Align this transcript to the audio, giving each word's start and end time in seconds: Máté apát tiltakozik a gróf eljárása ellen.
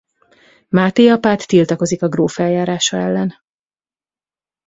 Máté 0.69 1.07
apát 1.11 1.45
tiltakozik 1.47 2.01
a 2.01 2.07
gróf 2.07 2.39
eljárása 2.39 2.97
ellen. 2.97 3.41